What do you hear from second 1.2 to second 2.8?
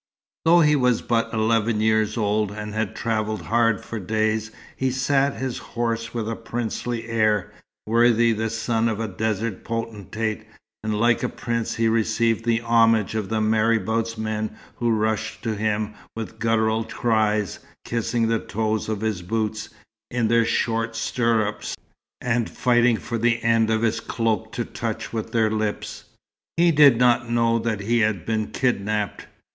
eleven years old, and